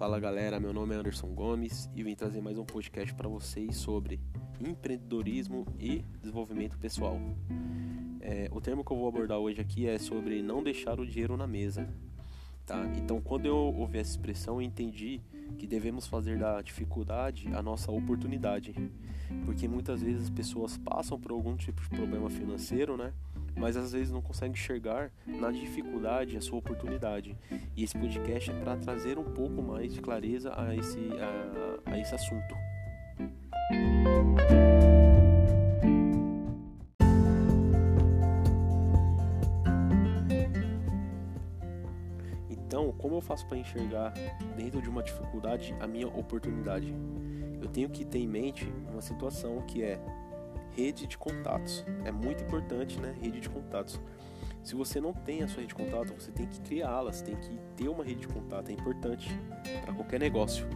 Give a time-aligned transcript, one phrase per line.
[0.00, 3.76] Fala galera, meu nome é Anderson Gomes e vim trazer mais um podcast para vocês
[3.76, 4.18] sobre
[4.58, 7.20] empreendedorismo e desenvolvimento pessoal.
[8.18, 11.36] É, o termo que eu vou abordar hoje aqui é sobre não deixar o dinheiro
[11.36, 11.86] na mesa.
[12.64, 12.82] Tá?
[12.96, 15.20] Então, quando eu ouvi essa expressão, eu entendi
[15.58, 18.74] que devemos fazer da dificuldade a nossa oportunidade,
[19.44, 23.12] porque muitas vezes as pessoas passam por algum tipo de problema financeiro, né?
[23.56, 27.36] Mas às vezes não consegue enxergar na dificuldade a sua oportunidade.
[27.76, 30.98] E esse podcast é para trazer um pouco mais de clareza a esse,
[31.86, 32.54] a, a esse assunto.
[42.48, 44.14] Então, como eu faço para enxergar
[44.56, 46.94] dentro de uma dificuldade a minha oportunidade?
[47.60, 50.00] Eu tenho que ter em mente uma situação que é
[50.76, 51.84] rede de contatos.
[52.04, 53.14] É muito importante, né?
[53.20, 54.00] Rede de contatos.
[54.62, 57.36] Se você não tem a sua rede de contato, você tem que criá-la, você tem
[57.36, 59.30] que ter uma rede de contato, é importante
[59.82, 60.66] para qualquer negócio,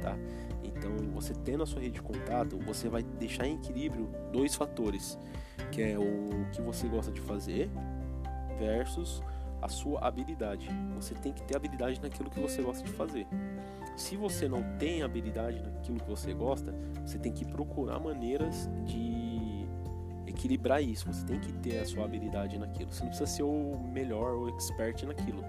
[0.00, 0.16] tá?
[0.62, 5.18] Então, você tendo a sua rede de contato, você vai deixar em equilíbrio dois fatores,
[5.72, 7.68] que é o que você gosta de fazer
[8.58, 9.22] versus
[9.60, 10.68] a sua habilidade.
[10.96, 13.26] Você tem que ter habilidade naquilo que você gosta de fazer.
[13.96, 19.21] Se você não tem habilidade naquilo que você gosta, você tem que procurar maneiras de
[20.34, 21.06] equilibrar isso.
[21.12, 22.92] Você tem que ter a sua habilidade naquilo.
[22.92, 25.44] Você não precisa ser o melhor ou expert naquilo,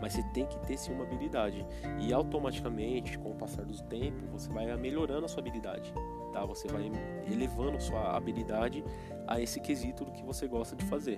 [0.00, 1.64] mas você tem que ter sim uma habilidade.
[2.00, 5.92] E automaticamente, com o passar do tempo, você vai melhorando a sua habilidade.
[6.32, 6.44] Tá?
[6.46, 6.90] Você vai
[7.30, 8.84] elevando a sua habilidade
[9.26, 11.16] a esse quesito do que você gosta de fazer.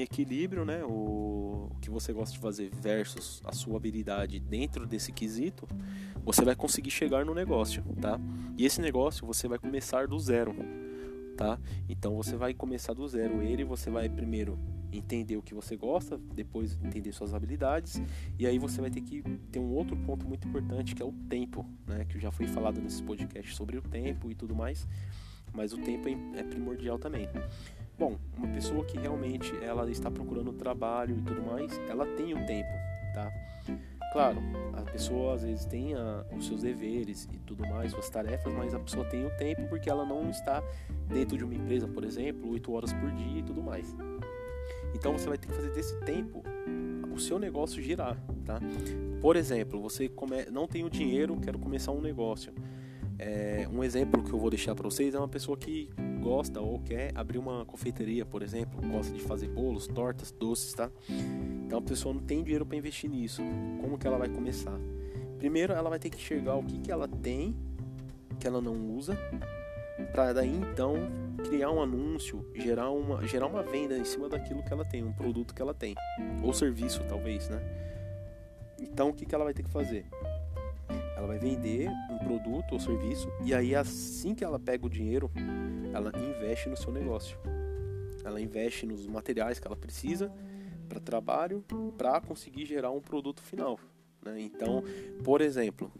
[0.00, 5.12] Equilíbrio, né, o, o, que você gosta de fazer versus a sua habilidade dentro desse
[5.12, 5.66] quesito,
[6.24, 8.20] você vai conseguir chegar no negócio, tá?
[8.56, 10.54] E esse negócio você vai começar do zero,
[11.36, 11.58] tá?
[11.88, 14.58] Então, você vai começar do zero ele, você vai primeiro
[14.92, 18.02] entender o que você gosta, depois entender suas habilidades,
[18.38, 21.12] e aí você vai ter que ter um outro ponto muito importante que é o
[21.28, 22.04] tempo, né?
[22.04, 24.86] Que já foi falado nesse podcast sobre o tempo e tudo mais,
[25.52, 27.28] mas o tempo é, é primordial também.
[28.00, 32.46] Bom, uma pessoa que realmente ela está procurando trabalho e tudo mais, ela tem o
[32.46, 32.70] tempo,
[33.12, 33.30] tá?
[34.10, 34.40] Claro,
[34.72, 38.72] a pessoa às vezes tem a, os seus deveres e tudo mais, suas tarefas, mas
[38.72, 40.62] a pessoa tem o tempo porque ela não está
[41.08, 43.94] dentro de uma empresa, por exemplo, 8 horas por dia e tudo mais.
[44.94, 46.42] Então você vai ter que fazer desse tempo
[47.12, 48.58] o seu negócio girar, tá?
[49.20, 50.46] Por exemplo, você come...
[50.50, 52.50] não tem o dinheiro, quero começar um negócio.
[53.18, 56.78] É, um exemplo que eu vou deixar para vocês é uma pessoa que gosta ou
[56.80, 60.90] quer abrir uma confeitaria, por exemplo, gosta de fazer bolos, tortas, doces, tá?
[61.66, 63.42] Então a pessoa não tem dinheiro para investir nisso.
[63.80, 64.78] Como que ela vai começar?
[65.38, 67.56] Primeiro, ela vai ter que enxergar o que, que ela tem
[68.40, 69.16] que ela não usa,
[70.12, 70.94] para daí então
[71.46, 75.12] criar um anúncio, gerar uma, gerar uma venda em cima daquilo que ela tem, um
[75.12, 75.94] produto que ela tem,
[76.42, 77.60] ou serviço talvez, né?
[78.80, 80.06] Então o que, que ela vai ter que fazer?
[81.20, 85.30] Ela vai vender um produto ou serviço e aí assim que ela pega o dinheiro,
[85.92, 87.38] ela investe no seu negócio.
[88.24, 90.32] Ela investe nos materiais que ela precisa
[90.88, 91.62] para trabalho
[91.98, 93.78] para conseguir gerar um produto final.
[94.24, 94.40] Né?
[94.40, 94.82] Então,
[95.22, 95.92] por exemplo,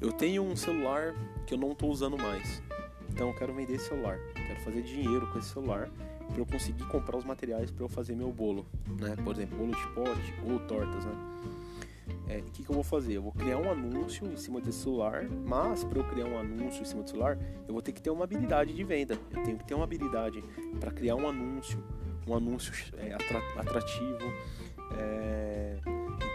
[0.00, 1.14] eu tenho um celular
[1.46, 2.60] que eu não estou usando mais.
[3.20, 5.90] Então eu quero vender esse celular, quero fazer dinheiro com esse celular
[6.26, 8.64] para eu conseguir comprar os materiais para eu fazer meu bolo,
[8.98, 9.14] né?
[9.22, 11.12] Por exemplo, bolo de pote ou tortas, né?
[12.30, 13.18] É, o que, que eu vou fazer?
[13.18, 16.80] Eu vou criar um anúncio em cima desse celular, mas para eu criar um anúncio
[16.80, 17.36] em cima do celular,
[17.68, 19.18] eu vou ter que ter uma habilidade de venda.
[19.30, 20.42] Eu tenho que ter uma habilidade
[20.80, 21.78] para criar um anúncio,
[22.26, 23.12] um anúncio é,
[23.58, 24.32] atrativo,
[24.96, 25.76] é,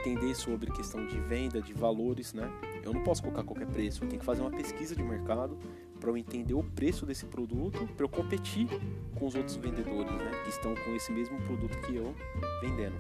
[0.02, 2.48] entender sobre questão de venda, de valores, né?
[2.84, 5.58] Eu não posso colocar qualquer preço, eu tenho que fazer uma pesquisa de mercado
[6.00, 8.68] para eu entender o preço desse produto, para eu competir
[9.16, 12.14] com os outros vendedores, né, que estão com esse mesmo produto que eu
[12.62, 12.96] vendendo.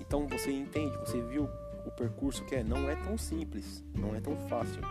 [0.00, 1.48] Então você entende, você viu
[1.86, 4.82] o percurso que é, não é tão simples, não é tão fácil,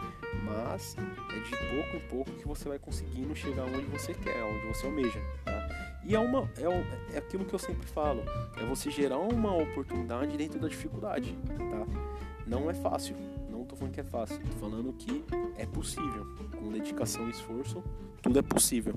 [0.44, 4.66] mas é de pouco em pouco que você vai conseguindo chegar onde você quer, onde
[4.68, 5.20] você almeja.
[5.46, 5.70] Tá?
[6.04, 8.24] E é, uma, é, é aquilo que eu sempre falo,
[8.58, 11.86] é você gerar uma oportunidade dentro da dificuldade, tá?
[12.48, 13.16] Não é fácil,
[13.80, 15.24] falando que é fácil, estou falando que
[15.58, 16.28] é possível.
[16.58, 17.82] Com dedicação e esforço,
[18.22, 18.94] tudo é possível.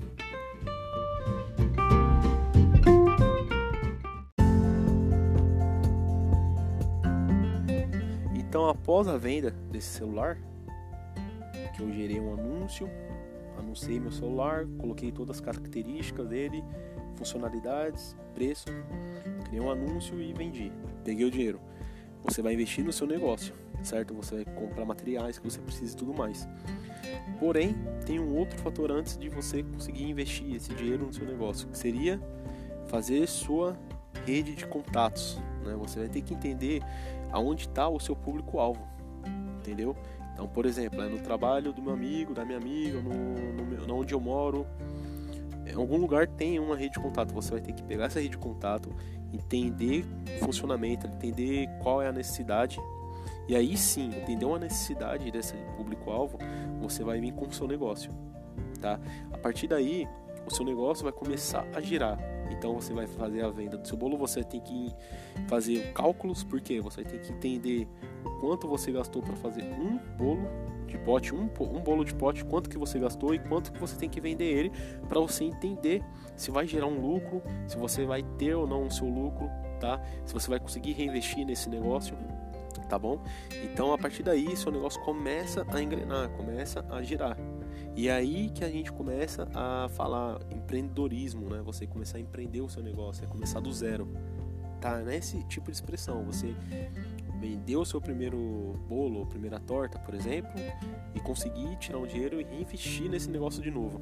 [8.35, 10.37] Então, após a venda desse celular,
[11.75, 12.89] que eu gerei um anúncio,
[13.57, 16.63] anunciei meu celular, coloquei todas as características dele,
[17.15, 18.65] funcionalidades, preço,
[19.45, 20.71] criei um anúncio e vendi.
[21.03, 21.59] Peguei o dinheiro.
[22.23, 23.53] Você vai investir no seu negócio,
[23.83, 24.13] certo?
[24.13, 26.47] Você vai comprar materiais que você precisa e tudo mais.
[27.39, 27.75] Porém,
[28.05, 31.77] tem um outro fator antes de você conseguir investir esse dinheiro no seu negócio, que
[31.77, 32.19] seria
[32.87, 33.77] fazer sua
[34.25, 35.39] rede de contatos.
[35.63, 35.75] Né?
[35.75, 36.81] Você vai ter que entender
[37.31, 38.81] aonde está o seu público-alvo,
[39.59, 39.95] entendeu?
[40.33, 44.13] Então, por exemplo, é no trabalho do meu amigo, da minha amiga, no, no, onde
[44.13, 44.65] eu moro,
[45.65, 47.33] em algum lugar tem uma rede de contato.
[47.33, 48.89] Você vai ter que pegar essa rede de contato,
[49.33, 50.05] entender
[50.41, 52.79] o funcionamento, entender qual é a necessidade.
[53.47, 56.37] E aí sim, entender uma necessidade desse público-alvo,
[56.79, 58.11] você vai vir com o seu negócio.
[58.79, 58.99] Tá?
[59.31, 60.07] A partir daí,
[60.45, 62.17] o seu negócio vai começar a girar.
[62.53, 64.93] Então você vai fazer a venda do seu bolo, você tem que
[65.47, 67.87] fazer cálculos, porque você tem que entender
[68.23, 70.47] o quanto você gastou para fazer um bolo
[70.87, 73.95] de pote, um, um bolo de pote, quanto que você gastou e quanto que você
[73.97, 74.71] tem que vender ele
[75.07, 76.03] para você entender
[76.35, 80.01] se vai gerar um lucro, se você vai ter ou não o seu lucro, tá?
[80.25, 82.15] Se você vai conseguir reinvestir nesse negócio,
[82.87, 83.19] tá bom?
[83.63, 87.37] Então a partir daí seu negócio começa a engrenar, começa a girar.
[87.95, 91.61] E aí que a gente começa a falar empreendedorismo, né?
[91.63, 94.07] Você começar a empreender o seu negócio, é começar do zero.
[94.81, 96.23] Tá nesse tipo de expressão.
[96.25, 96.55] Você
[97.39, 100.53] vendeu o seu primeiro bolo ou primeira torta, por exemplo,
[101.13, 104.01] e conseguir tirar um dinheiro e reinvestir nesse negócio de novo.